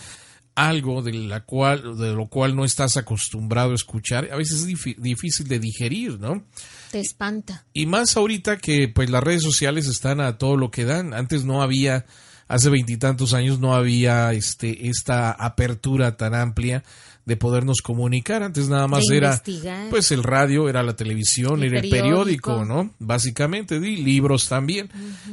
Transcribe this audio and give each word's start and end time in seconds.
algo 0.57 1.03
de 1.03 1.13
la 1.13 1.45
cual 1.45 1.99
de 1.99 2.15
lo 2.15 2.29
cual 2.29 2.57
no 2.57 2.65
estás 2.65 2.97
acostumbrado 2.97 3.73
a 3.73 3.75
escuchar, 3.75 4.29
a 4.33 4.37
veces 4.37 4.61
es 4.61 4.67
difícil 4.97 5.47
de 5.47 5.61
digerir, 5.61 6.19
¿no? 6.19 6.45
Te 6.91 7.01
espanta. 7.01 7.67
Y 7.75 7.87
más 7.87 8.17
ahorita 8.17 8.57
que 8.57 8.89
pues 8.89 9.11
las 9.11 9.23
redes 9.23 9.43
sociales 9.43 9.87
están 9.87 10.21
a 10.21 10.39
todo 10.39 10.57
lo 10.57 10.71
que 10.71 10.85
dan. 10.85 11.13
Antes 11.13 11.45
no 11.45 11.63
había 11.63 12.07
hace 12.49 12.71
veintitantos 12.71 13.35
años 13.35 13.59
no 13.59 13.75
había 13.75 14.33
este, 14.33 14.89
esta 14.89 15.33
apertura 15.33 16.17
tan 16.17 16.35
amplia 16.35 16.83
de 17.25 17.37
podernos 17.37 17.83
comunicar. 17.83 18.43
Antes 18.43 18.69
nada 18.69 18.87
más 18.87 19.11
era 19.11 19.43
pues 19.91 20.13
el 20.13 20.23
radio, 20.23 20.69
era 20.69 20.83
la 20.85 20.95
televisión, 20.95 21.63
el 21.63 21.73
era 21.73 21.81
el 21.81 21.91
periódico, 21.91 22.65
¿no? 22.65 22.95
Básicamente, 23.01 23.77
y 23.77 23.97
libros 23.97 24.49
también. 24.49 24.89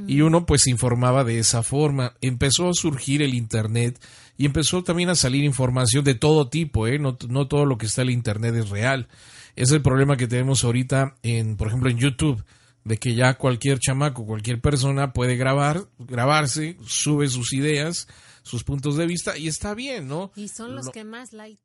Y 0.08 0.22
uno 0.22 0.46
pues 0.46 0.66
informaba 0.68 1.24
de 1.24 1.38
esa 1.38 1.62
forma. 1.62 2.14
Empezó 2.20 2.70
a 2.70 2.74
surgir 2.74 3.22
el 3.22 3.36
internet 3.36 4.02
y 4.38 4.48
empezó 4.48 4.84
también 4.84 5.10
a 5.10 5.16
salir 5.16 5.44
información 5.44 6.04
de 6.04 6.16
todo 6.16 6.50
tipo, 6.50 6.88
¿eh? 6.88 6.98
No, 6.98 7.18
no 7.30 7.48
todo 7.48 7.66
lo 7.66 7.78
que 7.78 7.86
está 7.86 8.02
en 8.02 8.08
el 8.08 8.14
internet 8.16 8.56
es 8.56 8.70
real. 8.70 9.08
Es 9.56 9.72
el 9.72 9.84
problema 9.84 10.18
que 10.18 10.28
tenemos 10.28 10.64
ahorita 10.64 11.16
en, 11.22 11.58
por 11.58 11.68
ejemplo, 11.68 11.92
en 11.92 12.00
YouTube 12.00 12.44
de 12.84 12.98
que 12.98 13.16
ya 13.16 13.36
cualquier 13.36 13.80
chamaco, 13.80 14.26
cualquier 14.26 14.62
persona 14.62 15.14
puede 15.14 15.36
grabar, 15.36 15.88
grabarse, 15.98 16.78
sube 16.86 17.28
sus 17.28 17.54
ideas, 17.54 18.08
sus 18.42 18.64
puntos 18.64 18.98
de 18.98 19.06
vista 19.06 19.38
y 19.38 19.48
está 19.48 19.74
bien, 19.74 20.08
¿no? 20.08 20.32
Y 20.36 20.50
son 20.50 20.76
los 20.76 20.90
que 20.90 21.04
más 21.04 21.34
likes 21.34 21.62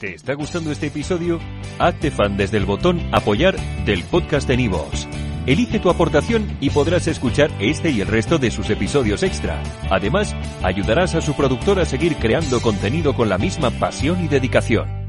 ¿Te 0.00 0.14
está 0.14 0.34
gustando 0.34 0.72
este 0.72 0.88
episodio? 0.88 1.38
Hazte 1.78 2.10
fan 2.10 2.36
desde 2.36 2.56
el 2.56 2.66
botón 2.66 3.00
apoyar 3.12 3.56
del 3.84 4.02
podcast 4.04 4.48
de 4.48 4.56
Nivos. 4.56 5.06
Elige 5.46 5.78
tu 5.78 5.90
aportación 5.90 6.56
y 6.60 6.70
podrás 6.70 7.06
escuchar 7.06 7.50
este 7.60 7.90
y 7.90 8.00
el 8.00 8.08
resto 8.08 8.38
de 8.38 8.50
sus 8.50 8.70
episodios 8.70 9.22
extra. 9.22 9.62
Además, 9.90 10.34
ayudarás 10.62 11.14
a 11.14 11.20
su 11.20 11.34
productor 11.34 11.78
a 11.78 11.84
seguir 11.84 12.16
creando 12.16 12.60
contenido 12.60 13.14
con 13.14 13.28
la 13.28 13.38
misma 13.38 13.70
pasión 13.70 14.24
y 14.24 14.28
dedicación. 14.28 15.03